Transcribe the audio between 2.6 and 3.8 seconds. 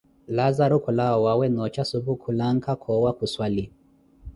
koowa khu swali.